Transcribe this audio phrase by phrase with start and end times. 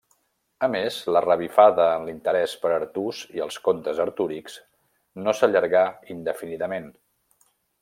[0.67, 4.57] A més, la revifada en l'interès per Artús i els contes artúrics
[5.27, 5.85] no s'allargà
[6.19, 6.91] indefinidament.